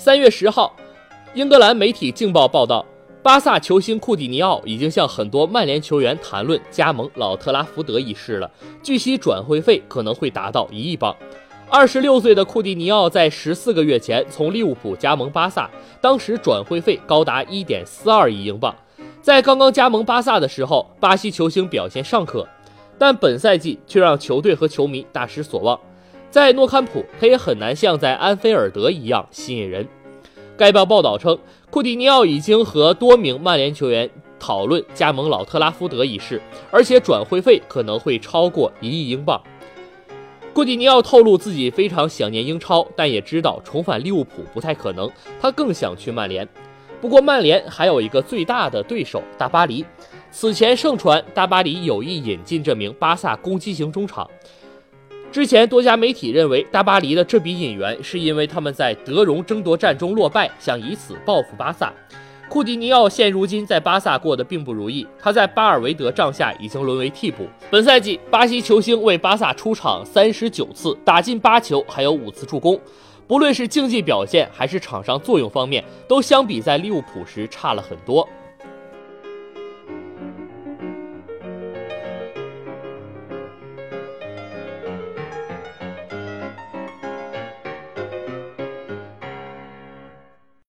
[0.00, 0.76] 三月十号，
[1.34, 2.86] 英格兰媒体《镜报》报道，
[3.20, 8.48] 巴萨球星库蒂尼奥已经向很多曼联球员谈论加盟老特拉福德一事了。
[8.80, 11.14] 据悉，转会费可能会达到一亿镑。
[11.68, 15.68] 二十六岁的库蒂尼奥在十四个月前从利物浦加盟巴萨，
[16.00, 18.72] 当时转会费高达一点四二亿英镑。
[19.20, 22.46] 在刚刚加盟巴萨的时候，巴西球星表现尚可，
[22.96, 25.76] 但本赛季却让球队和球迷大失所望。
[26.30, 29.88] 在诺坎普，他也很难像在安菲尔德一样吸引人。
[30.56, 31.38] 该报报道称，
[31.70, 39.40] 库蒂尼奥已经和多名曼联球员讨论加盟老特拉福德一事，而且转会费可能会超过一亿英镑。
[40.52, 46.46] 库蒂尼奥透露自己非常想念英超，但也知道重返利物浦不太可能，他更想去曼联。
[47.00, 49.84] 不过，曼联还有一个最大的对手大巴黎。
[50.30, 54.28] 此前盛传大巴黎有意引进这名巴萨攻击型中场。
[55.30, 61.92] 之前多家媒体认为，大巴黎的这笔引援是因为他们在德容争夺战中落败，想以此报复巴萨。
[62.48, 67.46] 库蒂尼奥现如今在巴萨过得并不如意，他在巴尔韦德帐下已经沦为替补。
[67.70, 72.80] 本赛季，巴西球星为巴萨出场三十九次，打进八球，还有五次助攻。
[73.26, 78.26] 不论是竞技表现还是场上作用方面，都相比在利物浦时差了很多。